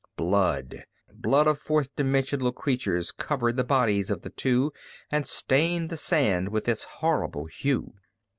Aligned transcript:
Blood, 0.17 0.83
blood 1.13 1.45
of 1.45 1.59
fourth 1.59 1.95
dimensional 1.95 2.51
creatures, 2.51 3.11
covered 3.11 3.55
the 3.55 3.63
bodies 3.63 4.09
of 4.09 4.23
the 4.23 4.31
two 4.31 4.73
and 5.11 5.27
stained 5.27 5.91
the 5.91 5.95
sand 5.95 6.49
with 6.49 6.67
its 6.67 6.85
horrible 6.85 7.45
hue. 7.45 7.93